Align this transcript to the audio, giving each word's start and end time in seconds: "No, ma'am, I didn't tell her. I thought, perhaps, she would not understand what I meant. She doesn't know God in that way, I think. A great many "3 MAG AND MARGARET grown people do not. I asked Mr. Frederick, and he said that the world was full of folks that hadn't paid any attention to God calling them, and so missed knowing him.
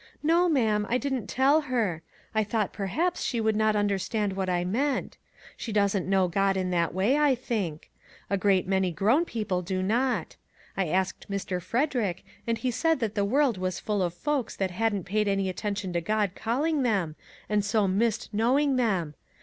"No, 0.33 0.49
ma'am, 0.49 0.87
I 0.89 0.97
didn't 0.97 1.27
tell 1.27 1.61
her. 1.69 2.01
I 2.33 2.43
thought, 2.43 2.73
perhaps, 2.73 3.21
she 3.21 3.39
would 3.39 3.55
not 3.55 3.75
understand 3.75 4.33
what 4.33 4.49
I 4.49 4.65
meant. 4.65 5.19
She 5.55 5.71
doesn't 5.71 6.07
know 6.09 6.27
God 6.27 6.57
in 6.57 6.71
that 6.71 6.91
way, 6.91 7.19
I 7.19 7.35
think. 7.35 7.91
A 8.27 8.35
great 8.35 8.65
many 8.65 8.87
"3 8.87 8.89
MAG 8.89 8.89
AND 8.89 8.95
MARGARET 8.95 8.95
grown 8.95 9.25
people 9.31 9.61
do 9.61 9.83
not. 9.83 10.37
I 10.75 10.87
asked 10.87 11.29
Mr. 11.29 11.61
Frederick, 11.61 12.25
and 12.47 12.57
he 12.57 12.71
said 12.71 12.99
that 12.99 13.13
the 13.13 13.23
world 13.23 13.59
was 13.59 13.79
full 13.79 14.01
of 14.01 14.15
folks 14.15 14.55
that 14.55 14.71
hadn't 14.71 15.03
paid 15.03 15.27
any 15.27 15.49
attention 15.49 15.93
to 15.93 16.01
God 16.01 16.31
calling 16.33 16.81
them, 16.81 17.15
and 17.47 17.63
so 17.63 17.87
missed 17.87 18.33
knowing 18.33 18.79
him. 18.79 19.13